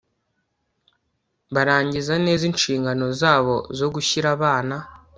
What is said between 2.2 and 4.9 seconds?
neza inshingano zabo zo gushyira abana